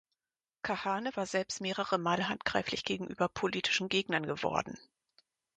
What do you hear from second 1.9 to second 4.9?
Male handgreiflich gegenüber politischen Gegnern geworden.